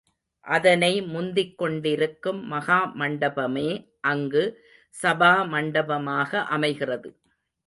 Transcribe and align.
அதனை 0.45 0.93
முந்திக் 1.09 1.57
கொண்டிருக்கும் 1.57 2.39
மகா 2.47 2.79
மண்டபமே 2.99 3.67
அங்கு 4.01 4.43
சபா 4.95 5.33
மண்டபமாக 5.53 6.41
அமைகிறது. 6.49 7.11